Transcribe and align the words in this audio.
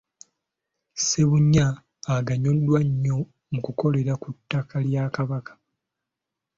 Ssebunnya 0.95 1.67
aganyuddwa 2.15 2.79
nnyo 2.89 3.17
mu 3.51 3.59
kukolera 3.65 4.13
ku 4.21 4.29
ttaka 4.35 4.75
lya 4.87 5.03
Kabaka. 5.15 5.53